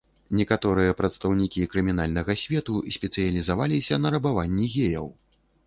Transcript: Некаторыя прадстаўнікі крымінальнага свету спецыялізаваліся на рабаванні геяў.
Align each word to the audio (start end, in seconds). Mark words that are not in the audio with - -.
Некаторыя 0.37 0.95
прадстаўнікі 1.01 1.65
крымінальнага 1.73 2.37
свету 2.45 2.73
спецыялізаваліся 2.97 3.95
на 4.03 4.07
рабаванні 4.19 4.65
геяў. 4.77 5.07